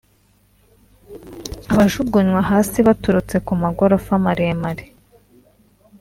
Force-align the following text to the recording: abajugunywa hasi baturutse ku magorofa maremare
abajugunywa 1.71 2.41
hasi 2.49 2.77
baturutse 2.87 3.35
ku 3.45 3.53
magorofa 3.63 4.13
maremare 4.25 4.85